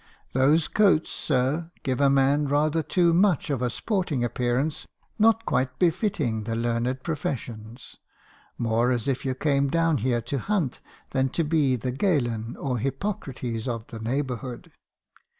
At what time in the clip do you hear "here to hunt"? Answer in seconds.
9.99-10.79